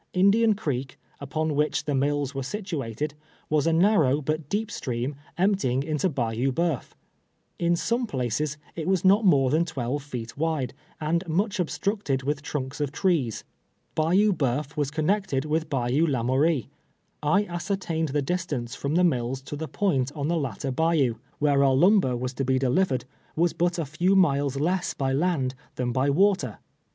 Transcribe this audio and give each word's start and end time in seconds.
Indian 0.13 0.55
Creek, 0.55 0.97
upon 1.19 1.53
which 1.53 1.85
the 1.85 1.93
mills 1.93 2.33
were 2.33 2.41
situated, 2.41 3.13
was 3.51 3.67
a 3.67 3.71
narrow 3.71 4.19
but 4.19 4.49
deep 4.49 4.71
stream 4.71 5.15
emptying 5.37 5.83
into 5.83 6.09
Bayou 6.09 6.51
Boeuf. 6.51 6.95
In 7.59 7.75
some 7.75 8.07
places 8.07 8.57
it 8.75 8.87
was 8.87 9.05
not 9.05 9.25
more 9.25 9.51
than 9.51 9.63
twelve 9.63 10.01
feet 10.01 10.35
wide, 10.35 10.73
and 10.99 11.23
much 11.27 11.59
obstructed 11.59 12.23
with 12.23 12.41
truid\ 12.41 12.73
sof 12.73 12.91
trees. 12.91 13.43
Bayou 13.93 14.33
Bceuf 14.33 14.75
was 14.75 14.89
connected 14.89 15.45
with 15.45 15.69
Bayou 15.69 16.07
Lamou 16.07 16.39
rie. 16.41 16.67
I 17.21 17.45
ascertained 17.45 18.09
the 18.09 18.23
distance 18.23 18.73
from 18.73 18.95
the 18.95 19.03
mills 19.03 19.39
to 19.43 19.55
the 19.55 19.67
point 19.67 20.11
on 20.15 20.29
the 20.29 20.35
latter 20.35 20.71
bayou, 20.71 21.17
where 21.37 21.63
our 21.63 21.75
lumber 21.75 22.17
was 22.17 22.33
to 22.33 22.43
be 22.43 22.57
delivered, 22.57 23.05
was 23.35 23.53
but 23.53 23.77
a 23.77 23.85
few 23.85 24.15
miles 24.15 24.55
less 24.59 24.95
by 24.95 25.13
land 25.13 25.53
than 25.75 25.91
by 25.91 26.09
water. 26.09 26.57